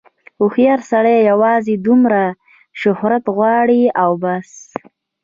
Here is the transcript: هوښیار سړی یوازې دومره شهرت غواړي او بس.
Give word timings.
هوښیار 0.39 0.79
سړی 0.91 1.17
یوازې 1.31 1.73
دومره 1.87 2.23
شهرت 2.81 3.23
غواړي 3.35 3.81
او 4.03 4.11
بس. 4.23 4.49